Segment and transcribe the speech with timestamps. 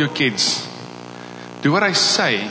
[0.00, 0.66] your kids,
[1.62, 2.50] do what I say.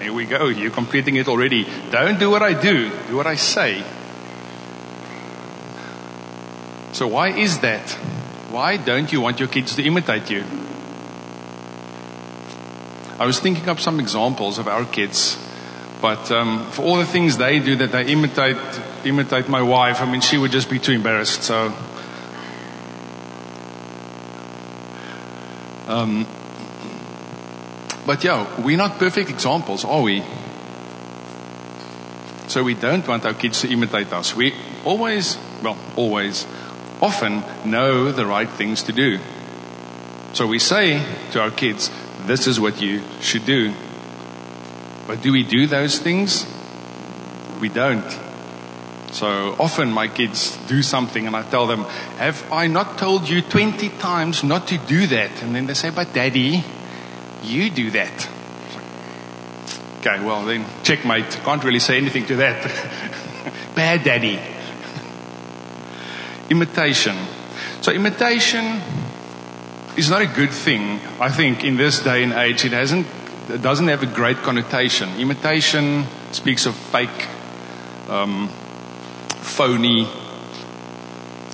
[0.00, 0.46] Here we go.
[0.46, 1.66] You're completing it already.
[1.90, 2.90] Don't do what I do.
[3.08, 3.82] Do what I say.
[6.92, 7.90] So why is that?
[8.50, 10.44] Why don't you want your kids to imitate you?
[13.18, 15.36] I was thinking up some examples of our kids,
[16.00, 18.56] but um, for all the things they do that they imitate
[19.04, 21.42] imitate my wife, I mean, she would just be too embarrassed.
[21.42, 21.72] So,
[25.98, 26.26] um,
[28.06, 30.22] but yeah, we're not perfect examples, are we?
[32.46, 34.34] So we don't want our kids to imitate us.
[34.34, 36.46] We always, well, always,
[37.02, 39.18] often know the right things to do.
[40.32, 41.90] So we say to our kids,
[42.26, 43.74] this is what you should do.
[45.06, 46.46] But do we do those things?
[47.60, 48.27] We don't.
[49.18, 51.82] So often my kids do something and I tell them,
[52.18, 55.42] have I not told you 20 times not to do that?
[55.42, 56.62] And then they say, but daddy,
[57.42, 58.28] you do that.
[59.98, 61.28] Okay, well then checkmate.
[61.42, 62.62] Can't really say anything to that.
[63.74, 64.38] Bad daddy.
[66.50, 67.16] imitation.
[67.80, 68.80] So imitation
[69.96, 71.00] is not a good thing.
[71.18, 73.08] I think in this day and age it hasn't
[73.48, 75.08] it doesn't have a great connotation.
[75.18, 77.26] Imitation speaks of fake,
[78.08, 78.48] um,
[79.48, 80.06] phony,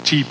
[0.03, 0.27] cheap.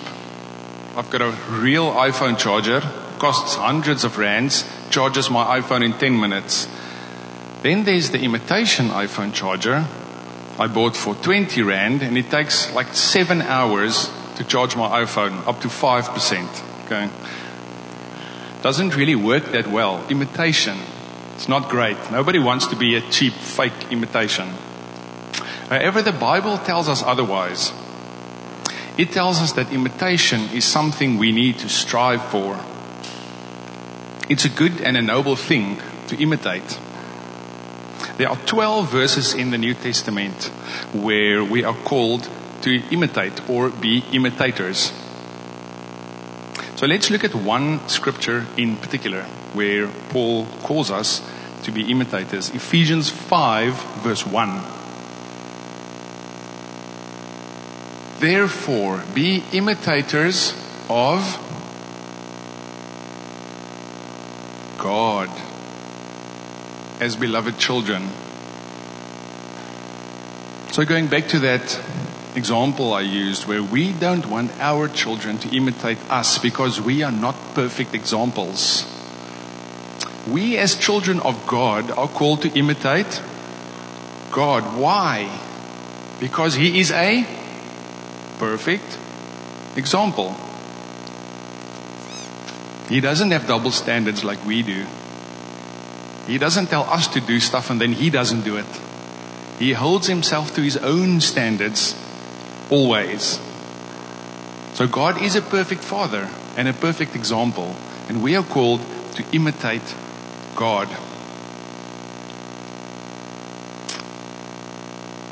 [0.95, 2.81] I've got a real iPhone charger,
[3.17, 6.67] costs hundreds of rands, charges my iPhone in 10 minutes.
[7.64, 9.88] Then there's the imitation iPhone charger
[10.59, 15.47] I bought for 20 rand and it takes like seven hours to charge my iPhone
[15.47, 16.86] up to 5%.
[16.86, 17.09] Okay.
[18.61, 20.06] Doesn't really work that well.
[20.09, 20.78] Imitation.
[21.36, 21.97] It's not great.
[22.11, 24.53] Nobody wants to be a cheap, fake imitation.
[25.73, 27.73] However, the Bible tells us otherwise.
[28.95, 32.59] It tells us that imitation is something we need to strive for.
[34.29, 36.77] It's a good and a noble thing to imitate.
[38.17, 40.44] There are 12 verses in the New Testament
[40.94, 42.29] where we are called
[42.61, 44.94] to imitate or be imitators.
[46.75, 49.23] So let's look at one scripture in particular
[49.53, 51.28] where Paul calls us
[51.63, 52.51] to be imitators.
[52.51, 54.72] Ephesians 5 verse 1.
[58.23, 60.53] Therefore, be imitators
[60.89, 61.19] of
[64.78, 65.29] God
[67.01, 68.07] as beloved children.
[70.72, 71.78] So going back to that
[72.34, 77.11] example I used where we don't want our children to imitate us because we are
[77.11, 78.85] not perfect examples.
[80.31, 83.22] We as children of God are called to imitate
[84.31, 84.78] God.
[84.79, 85.28] Why?
[86.22, 87.42] Because He is a
[88.43, 88.99] perfect
[89.77, 90.35] example.
[92.89, 94.85] He doesn't have double standards like we do.
[96.27, 98.65] He doesn't tell us to do stuff and then He doesn't do it.
[99.59, 101.95] He holds Himself to His own standards
[102.69, 103.39] always.
[104.73, 107.75] So God is a perfect Father and a perfect example,
[108.09, 108.81] and we are called
[109.15, 109.95] to imitate
[110.55, 110.89] God.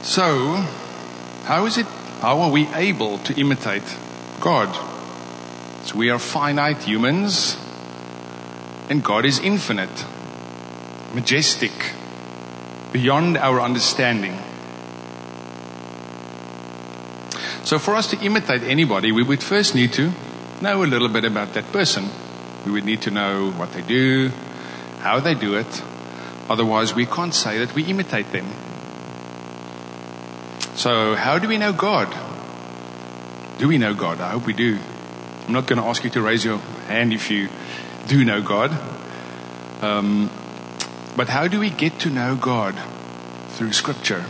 [0.04, 0.56] So,
[1.44, 1.88] how is it,
[2.22, 3.98] how are we able to imitate
[4.40, 4.70] God?
[5.88, 7.58] So we are finite humans,
[8.90, 10.06] and God is infinite,
[11.16, 11.72] majestic,
[12.94, 14.38] beyond our understanding.
[17.64, 20.12] So for us to imitate anybody, we would first need to
[20.62, 22.10] know a little bit about that person.
[22.68, 24.30] We would need to know what they do,
[25.00, 25.82] how they do it.
[26.48, 28.46] Otherwise, we can't say that we imitate them.
[30.82, 32.10] So, how do we know God?
[33.60, 34.20] Do we know God?
[34.20, 34.80] I hope we do.
[35.46, 37.50] I'm not going to ask you to raise your hand if you
[38.08, 38.72] do know God.
[39.84, 40.32] Um,
[41.16, 42.74] but how do we get to know God?
[43.50, 44.26] Through Scripture.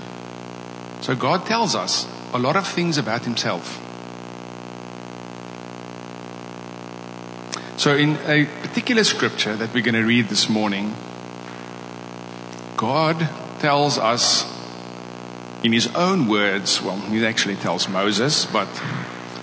[1.00, 3.80] So, God tells us a lot of things about himself.
[7.78, 10.98] So, in a particular scripture that we're going to read this morning,
[12.76, 13.30] God
[13.62, 14.51] tells us
[15.64, 18.68] in his own words, well, he actually tells Moses, but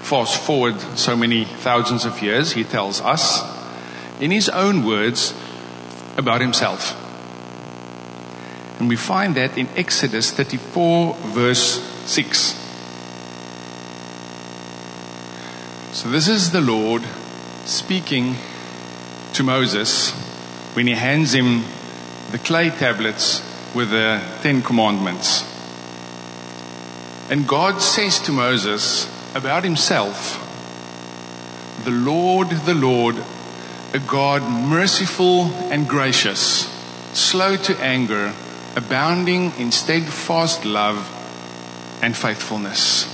[0.03, 3.43] fast forward so many thousands of years, he tells us
[4.21, 5.35] in his own words
[6.17, 6.97] about himself.
[8.81, 12.39] And we find that in Exodus 34, verse 6.
[15.93, 17.03] So this is the Lord
[17.65, 18.37] speaking
[19.35, 20.13] to Moses
[20.75, 21.65] when he hands him
[22.31, 23.43] the clay tablets
[23.75, 25.48] with the Ten Commandments.
[27.31, 30.45] And God says to Moses about himself,
[31.85, 33.17] the Lord, the Lord,
[33.93, 36.67] a God merciful and gracious,
[37.13, 38.35] slow to anger,
[38.77, 41.15] abounding in steadfast love
[42.03, 43.05] and faithfulness.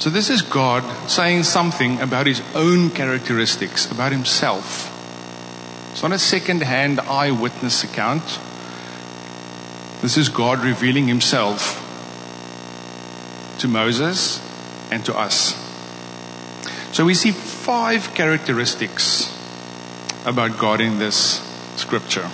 [0.00, 4.90] So, this is God saying something about his own characteristics, about himself.
[5.92, 8.40] It's not a second hand eyewitness account.
[10.02, 11.83] This is God revealing himself
[13.64, 14.42] to Moses
[14.90, 15.54] and to us.
[16.92, 19.32] So we see five characteristics
[20.26, 21.40] about God in this
[21.76, 22.30] scripture.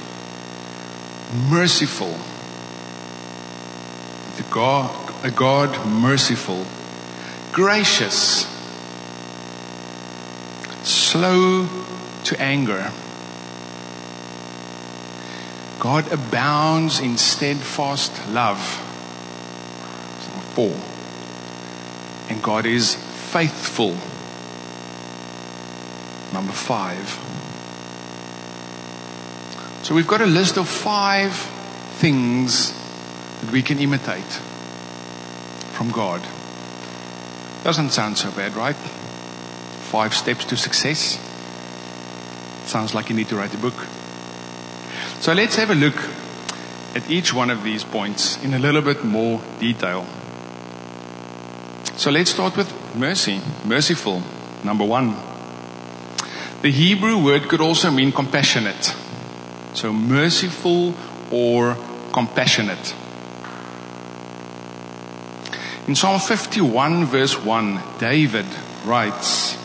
[1.48, 2.18] Merciful.
[4.38, 4.90] The God,
[5.24, 6.66] a God merciful.
[7.52, 8.44] Gracious.
[10.82, 11.68] Slow
[12.24, 12.90] to anger.
[15.78, 18.58] God abounds in steadfast love.
[20.56, 20.89] Four.
[22.30, 23.90] And God is faithful.
[26.32, 27.18] Number five.
[29.82, 31.34] So we've got a list of five
[31.98, 32.72] things
[33.40, 34.32] that we can imitate
[35.72, 36.22] from God.
[37.64, 38.76] Doesn't sound so bad, right?
[38.76, 41.18] Five steps to success.
[42.66, 43.74] Sounds like you need to write a book.
[45.20, 45.96] So let's have a look
[46.94, 50.06] at each one of these points in a little bit more detail.
[52.00, 54.22] So let's start with mercy, merciful,
[54.64, 55.14] number one.
[56.62, 58.96] The Hebrew word could also mean compassionate.
[59.74, 60.94] So merciful
[61.30, 61.76] or
[62.10, 62.94] compassionate.
[65.86, 68.46] In Psalm 51 verse 1, David
[68.86, 69.58] writes,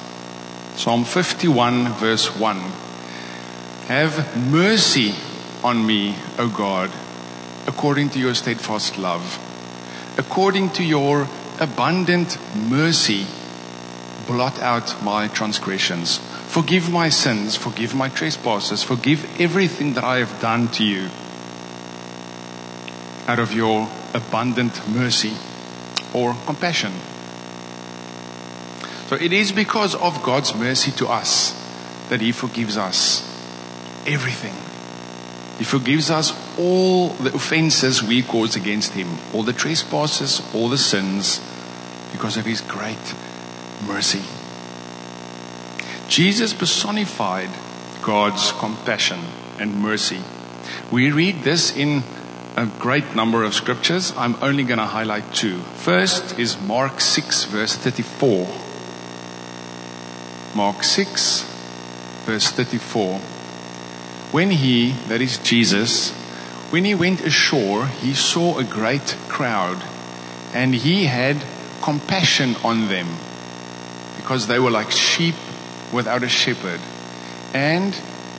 [0.75, 2.57] Psalm 51 verse 1,
[3.87, 5.15] Have mercy
[5.63, 6.91] on me, O God,
[7.65, 9.39] according to your steadfast love,
[10.17, 11.29] according to your
[11.59, 13.25] abundant mercy,
[14.27, 16.17] blot out my transgressions.
[16.47, 21.09] Forgive my sins, forgive my trespasses, forgive everything that I have done to you
[23.27, 25.33] out of your abundant mercy
[26.13, 26.93] or compassion.
[29.07, 31.53] So it is because of God's mercy to us
[32.09, 33.21] that He forgives us
[34.07, 34.55] everything.
[35.57, 40.77] He forgives us all the offenses we cause against Him, all the trespasses, all the
[40.77, 41.39] sins,
[42.11, 43.13] because of His great
[43.85, 44.23] mercy.
[46.07, 47.49] Jesus personified
[48.01, 49.19] God's compassion
[49.59, 50.21] and mercy.
[50.91, 52.03] We read this in
[52.55, 54.13] a great number of scriptures.
[54.15, 55.57] I'm only going to highlight two.
[55.57, 58.47] First is Mark 6, verse 34.
[60.55, 61.41] Mark 6,
[62.25, 63.19] verse 34.
[64.31, 66.13] When he, that is Jesus,
[66.75, 69.81] when he went ashore, he saw a great crowd,
[70.53, 71.41] and he had
[71.81, 73.07] compassion on them,
[74.17, 75.35] because they were like sheep
[75.93, 76.81] without a shepherd.
[77.53, 77.95] And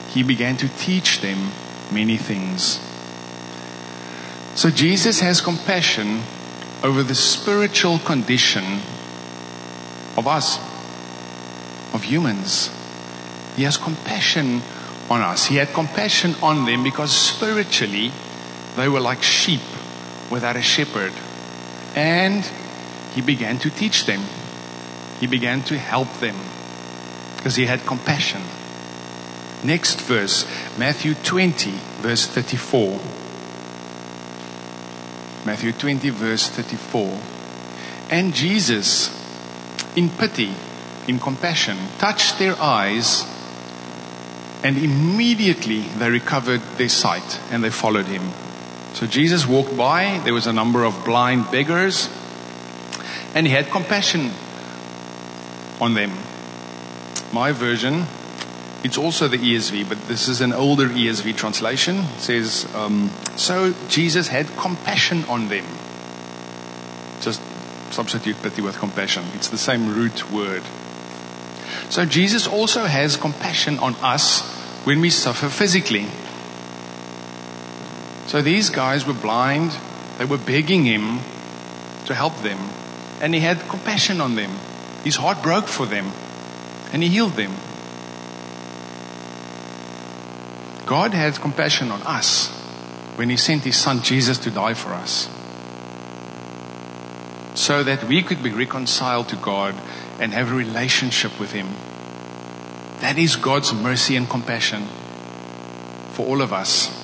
[0.09, 1.49] he began to teach them
[1.91, 2.79] many things.
[4.53, 6.21] So Jesus has compassion
[6.83, 8.81] over the spiritual condition
[10.15, 10.59] of us,
[11.91, 12.69] of humans.
[13.55, 14.61] He has compassion
[15.09, 15.47] on us.
[15.47, 18.11] He had compassion on them because spiritually
[18.77, 19.61] they were like sheep
[20.31, 21.13] without a shepherd.
[21.95, 22.49] And
[23.13, 24.21] he began to teach them.
[25.19, 26.37] He began to help them
[27.35, 28.41] because he had compassion.
[29.63, 30.45] Next verse,
[30.77, 32.99] Matthew 20, verse 34.
[35.45, 37.19] Matthew 20, verse 34.
[38.11, 39.09] And Jesus,
[39.95, 40.53] in pity,
[41.07, 43.25] in compassion, touched their eyes
[44.63, 48.31] and immediately they recovered their sight and they followed him.
[48.97, 52.09] So Jesus walked by, there was a number of blind beggars,
[53.35, 54.31] and he had compassion
[55.79, 56.17] on them.
[57.31, 58.07] My version,
[58.83, 63.75] it's also the ESV, but this is an older ESV translation, it says, um, So
[63.87, 65.65] Jesus had compassion on them.
[67.21, 67.39] Just
[67.91, 69.25] substitute pity with compassion.
[69.35, 70.63] It's the same root word.
[71.91, 74.41] So Jesus also has compassion on us
[74.85, 76.07] when we suffer physically.
[78.27, 79.71] So these guys were blind.
[80.17, 81.19] They were begging him
[82.05, 82.59] to help them.
[83.21, 84.51] And he had compassion on them.
[85.03, 86.11] His heart broke for them.
[86.91, 87.55] And he healed them.
[90.85, 92.49] God had compassion on us
[93.15, 95.29] when he sent his son Jesus to die for us.
[97.55, 99.75] So that we could be reconciled to God
[100.19, 101.67] and have a relationship with Him.
[103.01, 104.83] That is God's mercy and compassion
[106.11, 106.96] for all of us.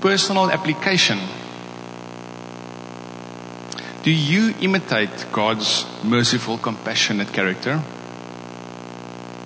[0.00, 1.18] Personal application.
[4.02, 7.82] Do you imitate God's merciful, compassionate character?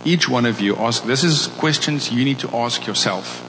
[0.05, 3.49] each one of you ask, this is questions you need to ask yourself.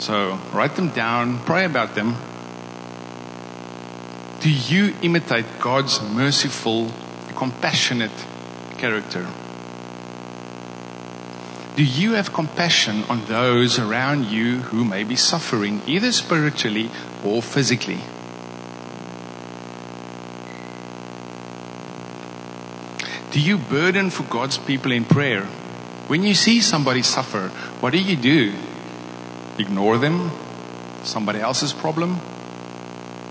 [0.00, 2.16] So write them down, pray about them.
[4.40, 6.90] Do you imitate God's merciful,
[7.36, 8.12] compassionate
[8.76, 9.26] character?
[11.76, 16.88] Do you have compassion on those around you who may be suffering, either spiritually
[17.24, 17.98] or physically?
[23.32, 25.46] Do you burden for God's people in prayer?
[26.06, 27.48] When you see somebody suffer,
[27.80, 28.54] what do you do?
[29.58, 30.30] Ignore them?
[31.02, 32.20] Somebody else's problem?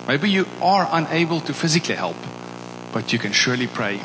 [0.05, 2.17] Maybe you are unable to physically help,
[2.91, 4.01] but you can surely pray.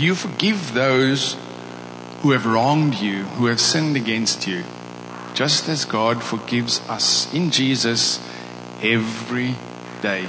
[0.00, 1.36] You forgive those
[2.22, 4.64] who have wronged you, who have sinned against you,
[5.34, 8.18] just as God forgives us in Jesus
[8.82, 9.54] every
[10.02, 10.26] day?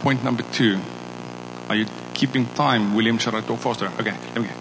[0.00, 0.78] Point number two.
[1.68, 3.18] Are you keeping time, William?
[3.18, 3.86] Shall I talk faster?
[3.86, 4.54] Okay, let me go.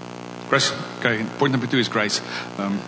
[0.50, 0.72] Grace.
[1.00, 2.20] Okay, point number two is grace.
[2.58, 2.80] Um,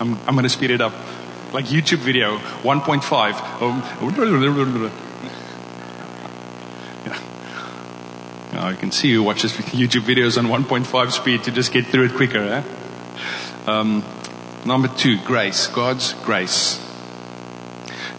[0.00, 0.92] I'm, I'm going to speed it up.
[1.54, 3.62] Like YouTube video, 1.5.
[3.62, 3.80] Um,
[7.06, 7.18] yeah.
[8.52, 12.06] Now, you can see who watches YouTube videos on 1.5 speed to just get through
[12.06, 12.40] it quicker.
[12.40, 12.64] Eh?
[13.70, 14.04] Um,
[14.66, 15.68] number two, grace.
[15.68, 16.84] God's grace.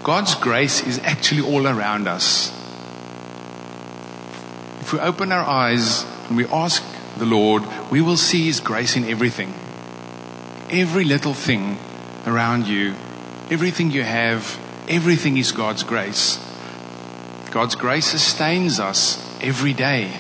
[0.02, 2.52] God's grace is actually all around us.
[4.80, 6.82] If we open our eyes and we ask
[7.18, 9.54] the Lord, we will see His grace in everything.
[10.70, 11.78] Every little thing
[12.26, 12.96] around you,
[13.50, 14.60] everything you have,
[14.90, 16.40] everything is God's grace.
[17.52, 20.12] God's grace sustains us every day.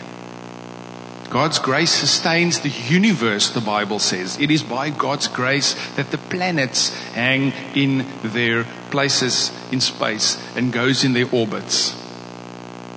[1.29, 4.39] God's grace sustains the universe, the Bible says.
[4.39, 10.71] It is by God's grace that the planets hang in their places in space and
[10.71, 11.93] goes in their orbits.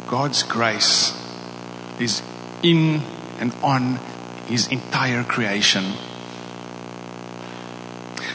[0.06, 1.12] God's grace
[1.98, 2.22] is
[2.62, 3.02] in
[3.40, 3.98] and on
[4.46, 5.94] his entire creation.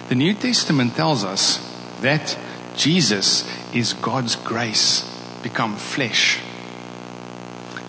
[0.10, 1.73] The New Testament tells us
[2.04, 2.38] that
[2.76, 5.10] Jesus is God's grace
[5.42, 6.40] become flesh.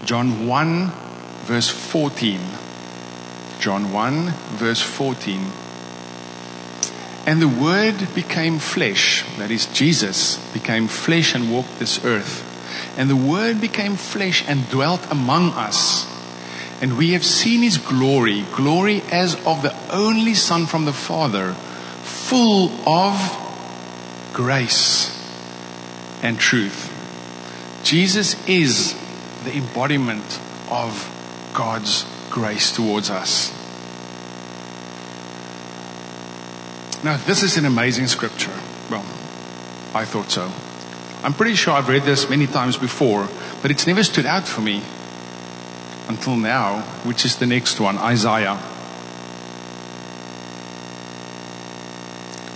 [0.04, 0.92] John 1
[1.42, 2.40] verse 14.
[3.59, 5.40] John 1 verse 14.
[7.26, 12.50] And the Word became flesh, that is, Jesus became flesh and walked this earth.
[12.97, 16.06] And the Word became flesh and dwelt among us.
[16.80, 21.54] And we have seen His glory, glory as of the only Son from the Father,
[22.02, 23.43] full of
[24.34, 25.10] grace
[26.22, 26.90] and truth.
[27.84, 28.94] Jesus is
[29.44, 31.10] the embodiment of
[31.54, 33.52] God's grace towards us.
[37.04, 38.58] Now, this is an amazing scripture.
[38.90, 39.04] Well,
[39.94, 40.50] I thought so.
[41.22, 43.28] I'm pretty sure I've read this many times before,
[43.62, 44.82] but it's never stood out for me
[46.08, 48.58] until now, which is the next one, Isaiah.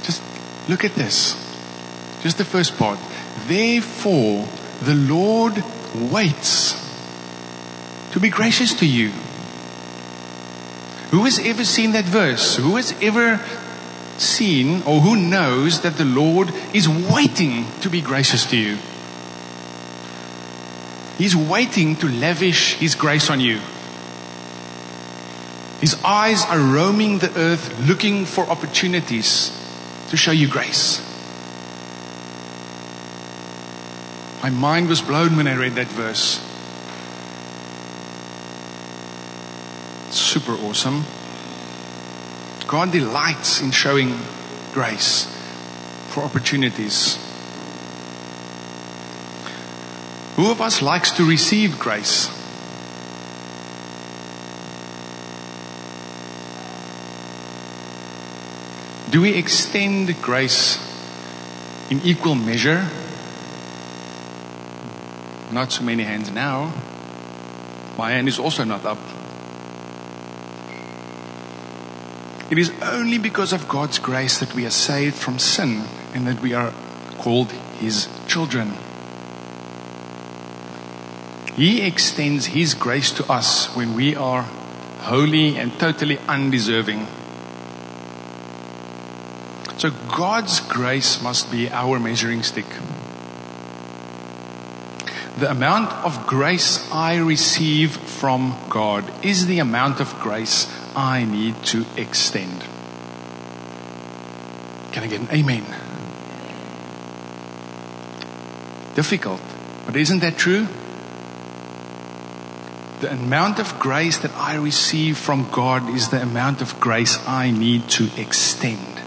[0.02, 0.22] Just
[0.68, 1.37] look at this.
[2.28, 2.98] Just the first part.
[3.46, 4.46] Therefore,
[4.82, 5.64] the Lord
[6.12, 6.74] waits
[8.12, 9.08] to be gracious to you.
[11.10, 12.56] Who has ever seen that verse?
[12.56, 13.40] Who has ever
[14.18, 18.76] seen or who knows that the Lord is waiting to be gracious to you?
[21.16, 23.58] He's waiting to lavish His grace on you.
[25.80, 29.50] His eyes are roaming the earth looking for opportunities
[30.08, 31.07] to show you grace.
[34.42, 36.40] My mind was blown when I read that verse.
[40.10, 41.04] Super awesome.
[42.66, 44.18] God delights in showing
[44.72, 45.24] grace
[46.08, 47.18] for opportunities.
[50.36, 52.30] Who of us likes to receive grace?
[59.10, 60.78] Do we extend grace
[61.90, 62.88] in equal measure?
[65.52, 66.72] Not so many hands now.
[67.96, 68.98] My hand is also not up.
[72.50, 76.40] It is only because of God's grace that we are saved from sin and that
[76.40, 76.72] we are
[77.18, 78.72] called His children.
[81.54, 84.42] He extends His grace to us when we are
[85.00, 87.06] wholly and totally undeserving.
[89.76, 92.66] So God's grace must be our measuring stick.
[95.38, 100.66] The amount of grace I receive from God is the amount of grace
[100.96, 102.60] I need to extend.
[104.92, 105.64] Can I get an amen?
[108.98, 109.40] difficult.
[109.86, 110.66] But isn't that true?
[112.98, 117.52] The amount of grace that I receive from God is the amount of grace I
[117.52, 119.00] need to extend.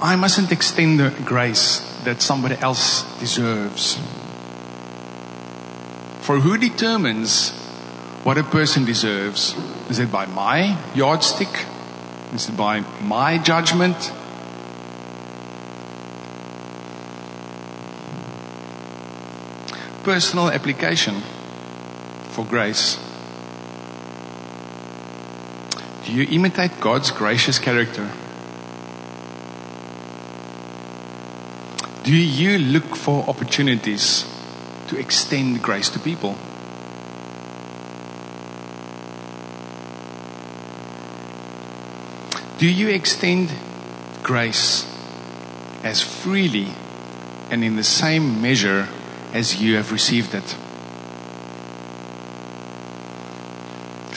[0.00, 3.96] I mustn't extend the grace that somebody else deserves.
[6.20, 7.50] For who determines
[8.22, 9.54] what a person deserves?
[9.88, 11.66] Is it by my yardstick?
[12.34, 14.12] Is it by my judgment?
[20.04, 21.22] Personal application
[22.30, 22.98] for grace.
[26.04, 28.10] Do you imitate God's gracious character?
[32.02, 34.24] Do you look for opportunities
[34.88, 36.34] to extend grace to people?
[42.56, 43.52] Do you extend
[44.22, 44.86] grace
[45.84, 46.68] as freely
[47.50, 48.88] and in the same measure
[49.34, 50.56] as you have received it?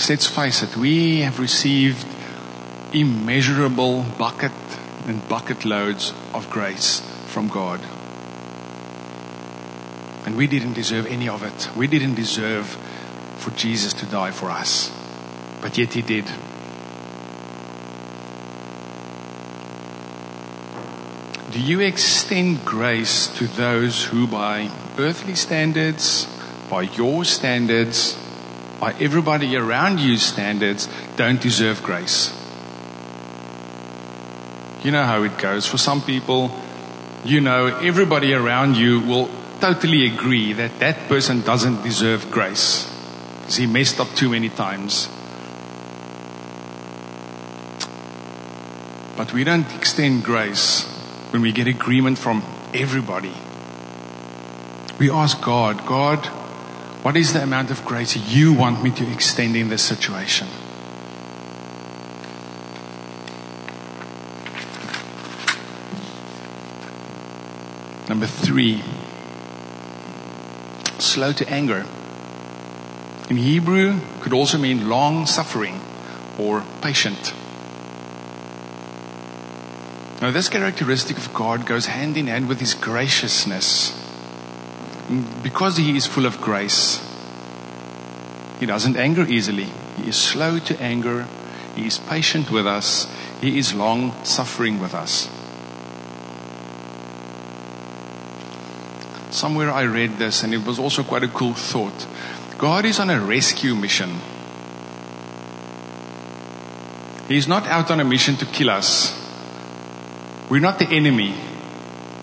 [0.10, 2.06] Let's face it, we have received
[2.94, 4.52] immeasurable bucket
[5.06, 7.02] and bucket loads of grace
[7.34, 7.82] from God.
[10.26, 11.76] And we didn't deserve any of it.
[11.76, 12.68] We didn't deserve
[13.38, 14.92] for Jesus to die for us.
[15.62, 16.26] But yet He did.
[21.52, 26.28] Do you extend grace to those who, by earthly standards,
[26.70, 28.18] by your standards,
[28.80, 32.32] by everybody around you's standards, don't deserve grace?
[34.84, 35.66] You know how it goes.
[35.66, 36.50] For some people,
[37.26, 42.90] you know, everybody around you will totally agree that that person doesn't deserve grace
[43.40, 45.08] because he messed up too many times.
[49.16, 50.84] But we don't extend grace
[51.32, 53.34] when we get agreement from everybody.
[55.00, 56.26] We ask God, God,
[57.04, 60.48] what is the amount of grace you want me to extend in this situation?
[68.10, 68.84] Number three,
[71.00, 71.88] slow to anger.
[73.28, 75.82] In Hebrew, could also mean long suffering
[76.38, 77.34] or patient.
[80.22, 83.92] Now, this characteristic of God goes hand in hand with His graciousness.
[85.42, 87.02] Because He is full of grace,
[88.60, 89.70] He doesn't anger easily.
[89.98, 91.26] He is slow to anger.
[91.76, 93.08] He is patient with us.
[93.42, 95.28] He is long suffering with us.
[99.34, 102.06] Somewhere I read this, and it was also quite a cool thought.
[102.60, 104.20] God is on a rescue mission.
[107.28, 109.12] He's not out on a mission to kill us.
[110.52, 111.34] We're not the enemy.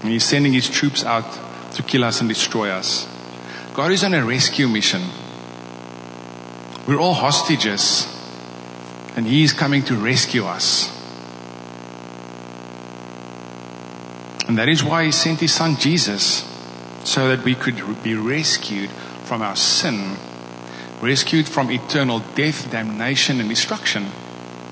[0.02, 3.08] And he's sending his troops out to kill us and destroy us.
[3.74, 5.02] God is on a rescue mission.
[6.86, 8.06] We're all hostages.
[9.16, 10.96] And he is coming to rescue us.
[14.46, 16.49] And that is why he sent his son Jesus,
[17.10, 18.88] so that we could be rescued
[19.24, 20.16] from our sin,
[21.00, 24.06] rescued from eternal death, damnation, and destruction.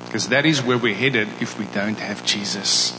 [0.07, 2.93] Because that is where we're headed if we don't have Jesus.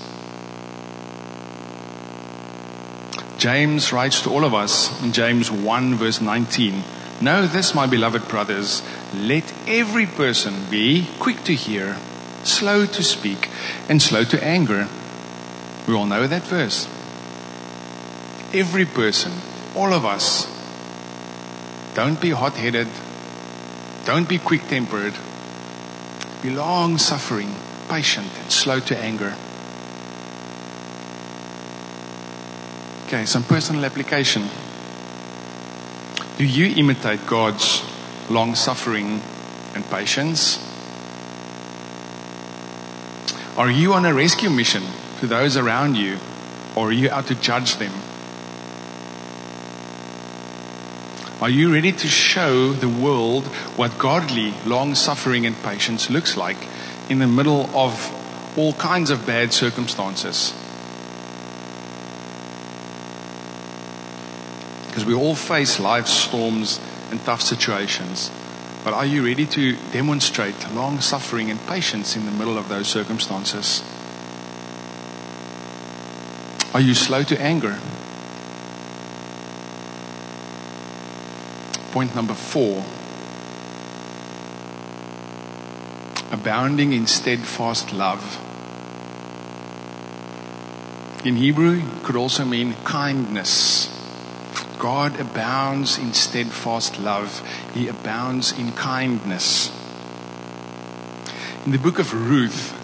[3.37, 6.83] James writes to all of us in James 1 verse 19.
[7.21, 8.83] Know this, my beloved brothers,
[9.15, 11.95] let every person be quick to hear,
[12.43, 13.49] slow to speak,
[13.87, 14.89] and slow to anger.
[15.87, 16.89] We all know that verse.
[18.51, 19.31] Every person,
[19.75, 20.47] all of us,
[21.93, 22.87] don't be hot headed,
[24.05, 25.13] don't be quick tempered,
[26.41, 27.53] be long suffering,
[27.89, 29.35] patient, and slow to anger.
[33.05, 34.49] Okay, some personal application.
[36.37, 37.83] Do you imitate God's
[38.31, 39.21] long suffering
[39.75, 40.57] and patience?
[43.57, 44.83] Are you on a rescue mission
[45.19, 46.17] to those around you,
[46.75, 47.91] or are you out to judge them?
[51.41, 53.45] Are you ready to show the world
[53.77, 56.57] what godly long suffering and patience looks like
[57.09, 58.13] in the middle of
[58.57, 60.53] all kinds of bad circumstances?
[64.87, 68.29] Because we all face life's storms and tough situations.
[68.83, 72.89] But are you ready to demonstrate long suffering and patience in the middle of those
[72.89, 73.81] circumstances?
[76.73, 77.79] Are you slow to anger?
[81.91, 82.85] Point number four
[86.31, 88.45] abounding in steadfast love.
[91.25, 93.87] In Hebrew, it could also mean kindness.
[94.77, 97.41] God abounds in steadfast love.
[97.73, 99.69] He abounds in kindness.
[101.65, 102.75] In the book of Ruth,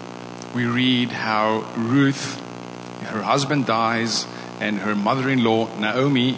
[0.54, 2.38] we read how Ruth,
[3.06, 4.26] her husband dies,
[4.60, 6.32] and her mother in law, Naomi,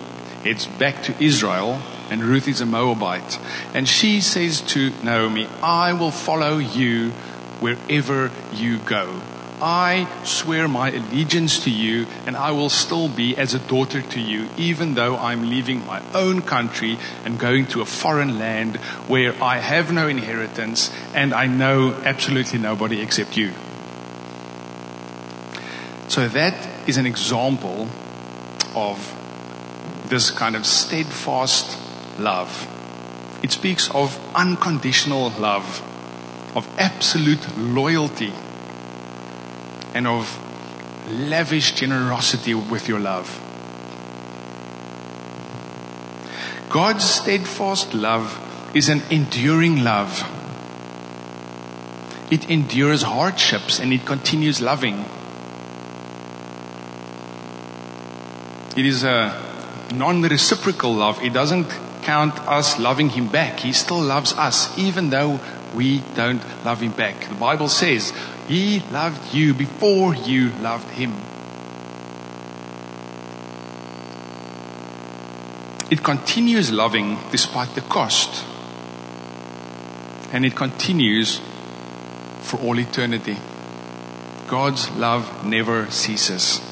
[0.45, 3.39] heads back to Israel, and Ruth is a Moabite.
[3.75, 7.11] And she says to Naomi, I will follow you
[7.61, 9.21] wherever you go.
[9.61, 14.21] I swear my allegiance to you, and I will still be as a daughter to
[14.21, 18.77] you, even though I'm leaving my own country and going to a foreign land
[19.09, 23.53] where I have no inheritance and I know absolutely nobody except you.
[26.09, 27.89] So that is an example
[28.75, 29.15] of
[30.09, 31.78] this kind of steadfast
[32.19, 32.67] love.
[33.43, 35.83] It speaks of unconditional love,
[36.55, 38.33] of absolute loyalty,
[39.95, 40.39] and of
[41.09, 43.45] lavish generosity with your love.
[46.69, 48.39] God's steadfast love
[48.75, 50.23] is an enduring love.
[52.31, 55.05] It endures hardships and it continues loving.
[58.77, 61.23] It is a non-reciprocal love.
[61.23, 61.73] It doesn't
[62.09, 63.61] count us loving him back.
[63.61, 65.39] He still loves us even though
[65.77, 67.29] we don't love him back.
[67.29, 68.15] The Bible says
[68.49, 71.13] he loved you before you loved him.
[75.91, 78.43] It continues loving despite the cost.
[80.33, 81.43] And it continues
[82.41, 83.37] for all eternity.
[84.47, 86.63] God's love never ceases.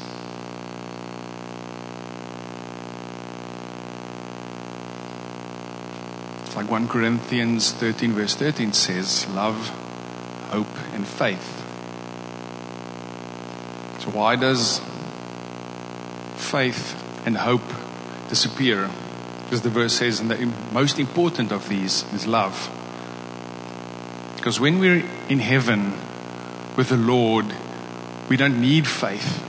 [6.46, 9.68] It's like 1 Corinthians 13 verse 13 says, love,
[10.50, 11.62] hope, and faith.
[14.00, 14.80] So why does
[16.36, 16.94] faith
[17.26, 17.62] and hope
[18.28, 18.90] disappear?
[19.44, 22.68] Because the verse says, and the most important of these is love.
[24.34, 25.92] Because when we're in heaven
[26.76, 27.46] with the Lord,
[28.28, 29.42] we don't need faith.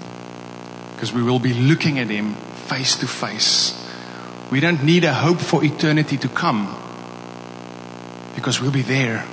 [0.93, 3.73] Because we will be looking at Him face to face.
[4.51, 6.75] We don't need a hope for eternity to come.
[8.47, 9.25] Because we'll be there.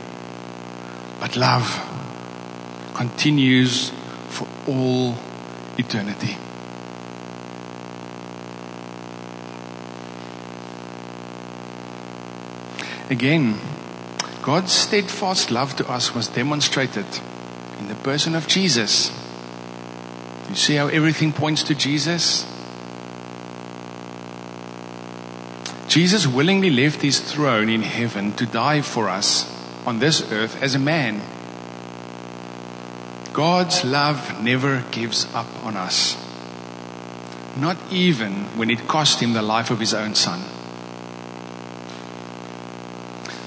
[1.20, 1.70] But love
[2.94, 3.90] continues
[4.30, 5.14] for all
[5.78, 6.36] eternity.
[13.08, 13.60] Again,
[14.42, 17.06] God's steadfast love to us was demonstrated
[17.78, 19.12] in the person of Jesus.
[20.48, 22.52] You see how everything points to Jesus?
[25.94, 29.48] Jesus willingly left his throne in heaven to die for us
[29.86, 31.22] on this earth as a man.
[33.32, 36.16] God's love never gives up on us.
[37.56, 40.40] Not even when it cost him the life of his own son.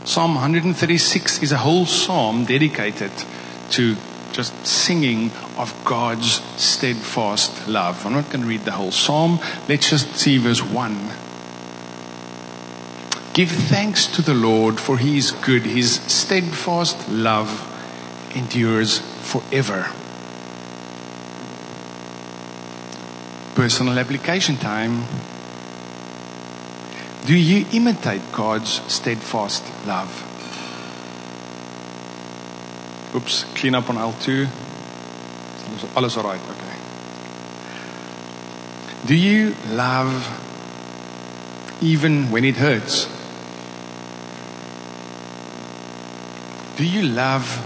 [0.06, 3.12] Psalm 136 is a whole psalm dedicated
[3.72, 3.98] to
[4.32, 8.06] just singing of God's steadfast love.
[8.06, 9.42] I'm not going to read the whole psalm.
[9.68, 11.27] Let's just see verse 1.
[13.38, 15.62] Give thanks to the Lord for he is good.
[15.62, 17.52] His steadfast love
[18.34, 19.92] endures forever.
[23.54, 25.04] Personal application time.
[27.28, 30.10] Do you imitate God's steadfast love?
[33.14, 34.48] Oops, clean up on L2.
[35.96, 36.76] Alles alright, okay.
[39.06, 40.26] Do you love
[41.84, 43.16] even when it hurts?
[46.78, 47.58] Do you love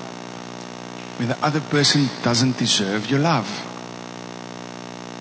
[1.20, 3.46] when the other person doesn't deserve your love?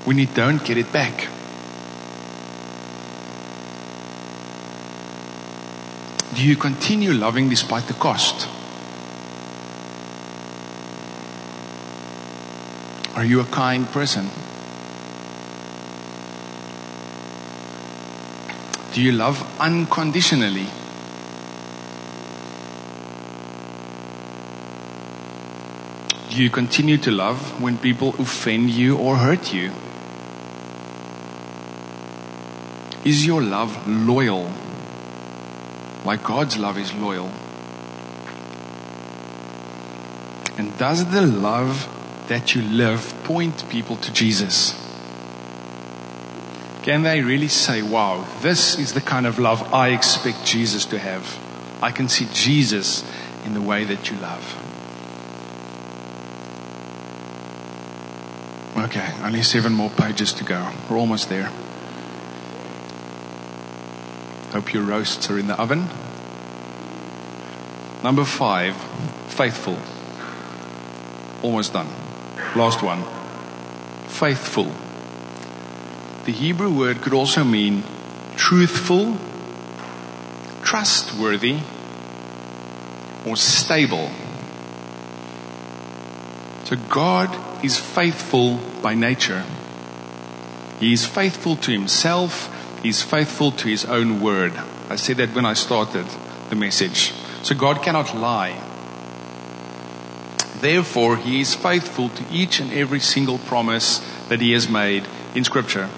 [0.06, 1.26] When you don't get it back?
[6.36, 8.46] Do you continue loving despite the cost?
[13.16, 14.30] Are you a kind person?
[18.92, 20.68] Do you love unconditionally?
[26.36, 29.72] You continue to love when people offend you or hurt you?
[33.04, 34.52] Is your love loyal?
[36.04, 37.30] Like God's love is loyal.
[40.58, 41.88] And does the love
[42.28, 44.74] that you live point people to Jesus?
[46.82, 50.98] Can they really say, wow, this is the kind of love I expect Jesus to
[50.98, 51.38] have?
[51.82, 53.04] I can see Jesus
[53.44, 54.69] in the way that you love.
[58.90, 60.68] Okay, only seven more pages to go.
[60.90, 61.48] We're almost there.
[64.50, 65.88] Hope your roasts are in the oven.
[68.02, 68.74] Number five,
[69.28, 69.78] faithful.
[71.40, 71.86] Almost done.
[72.56, 73.04] Last one.
[74.08, 74.72] Faithful.
[76.24, 77.84] The Hebrew word could also mean
[78.34, 79.16] truthful,
[80.64, 81.60] trustworthy,
[83.24, 84.10] or stable.
[86.64, 89.44] So God is faithful by nature.
[90.78, 92.48] He is faithful to himself.
[92.82, 94.52] He's faithful to his own word.
[94.88, 96.06] I said that when I started
[96.48, 97.12] the message.
[97.42, 98.58] So God cannot lie.
[100.60, 105.44] Therefore, he is faithful to each and every single promise that he has made in
[105.44, 105.88] scripture.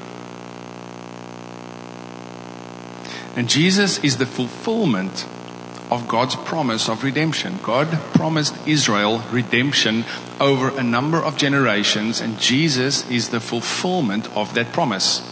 [3.34, 5.26] And Jesus is the fulfillment
[5.90, 7.58] of God's promise of redemption.
[7.62, 10.04] God promised Israel redemption
[10.42, 15.22] over a number of generations, and Jesus is the fulfillment of that promise.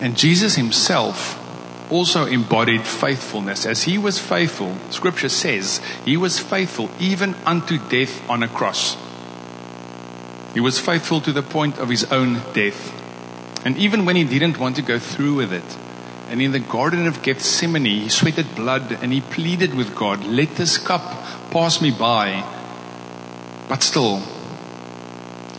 [0.00, 1.36] And Jesus himself
[1.92, 3.66] also embodied faithfulness.
[3.66, 8.96] As he was faithful, scripture says, he was faithful even unto death on a cross.
[10.54, 12.96] He was faithful to the point of his own death.
[13.64, 15.76] And even when he didn't want to go through with it,
[16.28, 20.56] and in the Garden of Gethsemane, he sweated blood and he pleaded with God, let
[20.56, 21.19] this cup
[21.50, 22.44] pass me by.
[23.68, 24.22] But still,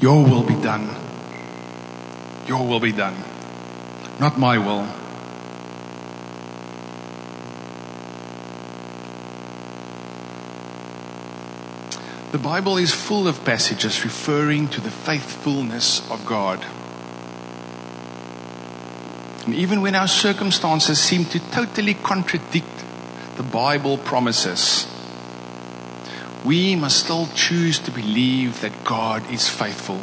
[0.01, 0.89] your will be done.
[2.47, 3.15] Your will be done.
[4.19, 4.87] Not my will.
[12.31, 16.65] The Bible is full of passages referring to the faithfulness of God.
[19.45, 22.85] And even when our circumstances seem to totally contradict
[23.35, 24.87] the Bible promises,
[26.43, 29.99] we must still choose to believe that God is faithful.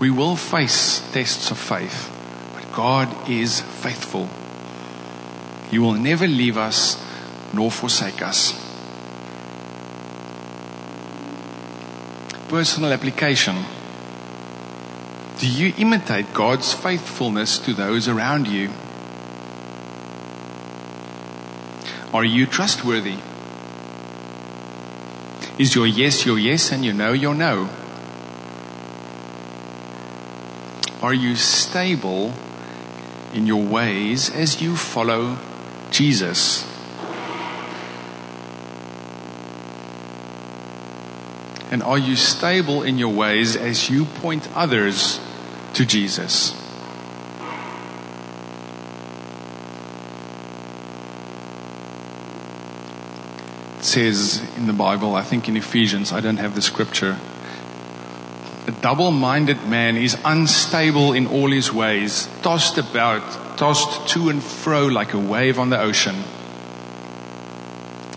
[0.00, 2.10] We will face tests of faith,
[2.54, 4.28] but God is faithful.
[5.70, 6.96] He will never leave us
[7.52, 8.52] nor forsake us.
[12.48, 13.64] Personal application.
[15.38, 18.70] Do you imitate God's faithfulness to those around you?
[22.12, 23.18] Are you trustworthy?
[25.58, 27.68] Is your yes your yes and your no your no?
[31.02, 32.32] Are you stable
[33.32, 35.38] in your ways as you follow
[35.90, 36.64] Jesus?
[41.70, 45.20] And are you stable in your ways as you point others
[45.78, 46.57] to Jesus.
[53.88, 57.18] Says in the Bible, I think in Ephesians, I don't have the scripture.
[58.66, 64.42] A double minded man is unstable in all his ways, tossed about, tossed to and
[64.42, 66.16] fro like a wave on the ocean.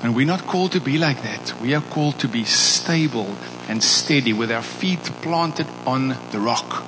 [0.03, 1.59] And we're not called to be like that.
[1.61, 3.37] We are called to be stable
[3.69, 6.83] and steady with our feet planted on the rock.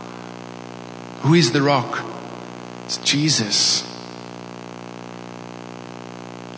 [1.21, 2.03] Who is the rock?
[2.85, 3.92] It's Jesus.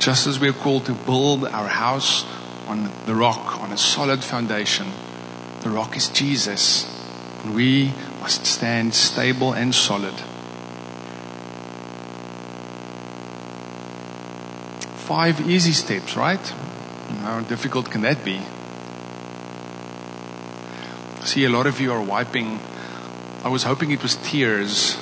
[0.05, 2.25] Just as we are called to build our house
[2.67, 4.85] on the rock, on a solid foundation,
[5.61, 6.85] the rock is Jesus.
[7.41, 7.91] And we
[8.21, 10.13] must stand stable and solid.
[15.07, 16.53] Five easy steps, right?
[17.21, 18.43] How difficult can that be?
[21.25, 22.59] See a lot of you are wiping
[23.43, 24.97] I was hoping it was tears,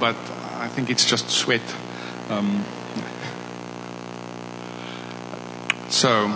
[0.00, 0.16] but
[0.58, 1.62] I think it's just sweat.
[2.28, 2.64] Um,
[5.98, 6.28] so,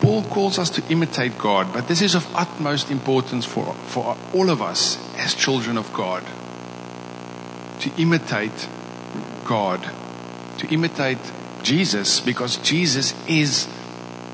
[0.00, 4.48] Paul calls us to imitate God, but this is of utmost importance for, for all
[4.48, 6.24] of us as children of God.
[7.80, 8.66] To imitate
[9.44, 9.82] God,
[10.56, 11.18] to imitate
[11.62, 13.66] Jesus, because Jesus is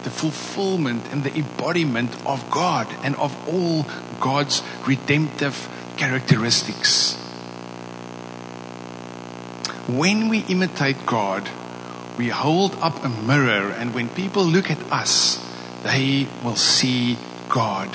[0.04, 3.86] the fulfillment and the embodiment of God and of all
[4.20, 7.16] God's redemptive characteristics.
[9.88, 11.50] When we imitate God,
[12.18, 15.38] we hold up a mirror, and when people look at us,
[15.82, 17.90] they will see God.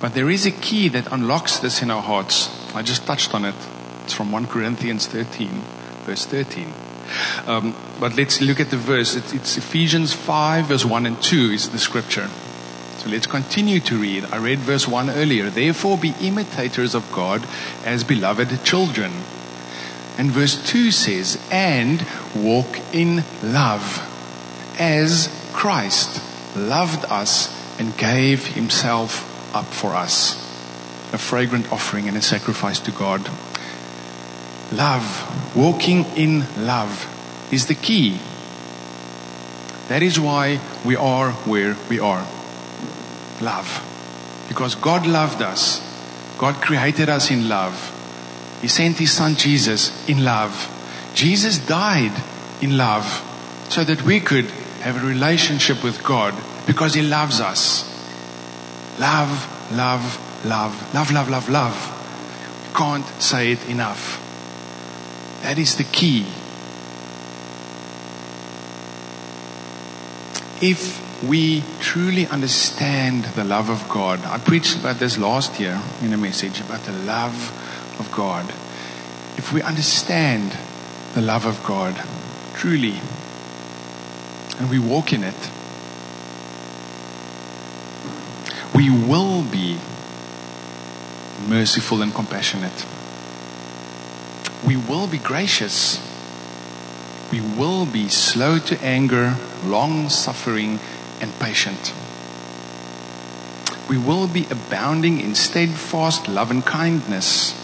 [0.00, 2.50] But there is a key that unlocks this in our hearts.
[2.74, 3.54] I just touched on it.
[4.04, 5.48] It's from 1 Corinthians 13,
[6.04, 6.72] verse 13.
[7.46, 9.14] Um, but let's look at the verse.
[9.16, 12.28] It's, it's Ephesians 5, verse 1 and 2 is the scripture.
[12.98, 14.24] So let's continue to read.
[14.26, 15.48] I read verse 1 earlier.
[15.48, 17.46] Therefore, be imitators of God
[17.84, 19.12] as beloved children.
[20.16, 24.10] And verse 2 says, and walk in love
[24.78, 26.22] as Christ
[26.56, 30.34] loved us and gave himself up for us.
[31.12, 33.28] A fragrant offering and a sacrifice to God.
[34.72, 37.10] Love, walking in love
[37.52, 38.18] is the key.
[39.88, 42.26] That is why we are where we are.
[43.40, 43.84] Love.
[44.48, 45.80] Because God loved us.
[46.38, 47.90] God created us in love.
[48.64, 50.70] He sent His Son Jesus in love.
[51.12, 52.14] Jesus died
[52.62, 53.04] in love
[53.68, 54.46] so that we could
[54.80, 56.32] have a relationship with God
[56.66, 57.84] because He loves us.
[58.98, 59.28] Love,
[59.70, 62.72] love, love, love, love, love, love.
[62.74, 64.18] Can't say it enough.
[65.42, 66.24] That is the key.
[70.62, 76.12] If we truly understand the love of God, I preached about this last year in
[76.12, 77.52] a message about the love
[77.98, 78.48] of God.
[79.36, 80.56] If we understand
[81.14, 82.02] the love of God
[82.54, 83.00] truly,
[84.58, 85.50] and we walk in it,
[88.74, 89.78] we will be
[91.48, 92.86] merciful and compassionate.
[94.66, 96.00] We will be gracious.
[97.30, 100.78] We will be slow to anger, long suffering,
[101.20, 101.92] and patient.
[103.88, 107.60] We will be abounding in steadfast love and kindness.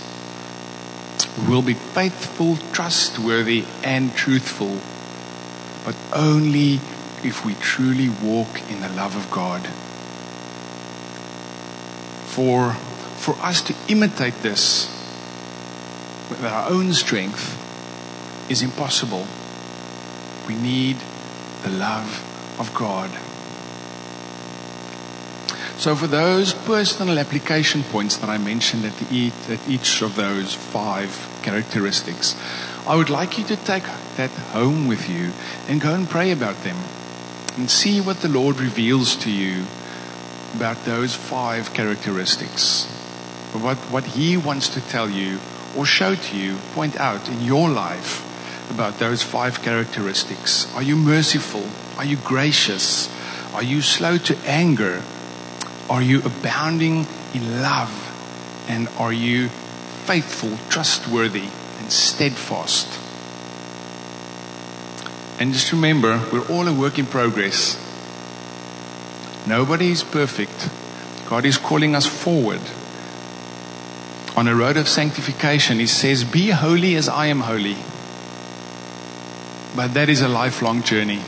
[1.38, 4.80] We will be faithful, trustworthy, and truthful,
[5.84, 6.80] but only
[7.24, 9.66] if we truly walk in the love of God.
[12.26, 12.74] For,
[13.16, 14.88] for us to imitate this
[16.28, 17.56] with our own strength
[18.50, 19.26] is impossible.
[20.46, 20.98] We need
[21.62, 23.10] the love of God.
[25.80, 30.52] So, for those personal application points that I mentioned at, the, at each of those
[30.52, 32.36] five characteristics,
[32.86, 33.84] I would like you to take
[34.18, 35.32] that home with you
[35.68, 36.76] and go and pray about them
[37.56, 39.64] and see what the Lord reveals to you
[40.54, 42.84] about those five characteristics.
[43.54, 45.40] What, what He wants to tell you
[45.74, 48.20] or show to you, point out in your life
[48.70, 50.70] about those five characteristics.
[50.74, 51.64] Are you merciful?
[51.96, 53.08] Are you gracious?
[53.54, 55.02] Are you slow to anger?
[55.90, 58.07] Are you abounding in love?
[58.68, 61.48] And are you faithful, trustworthy,
[61.81, 62.87] and steadfast?
[65.40, 67.76] And just remember, we're all a work in progress.
[69.48, 70.70] Nobody is perfect.
[71.29, 72.61] God is calling us forward.
[74.37, 77.76] On a road of sanctification, He says, Be holy as I am holy.
[79.74, 81.22] But that is a lifelong journey.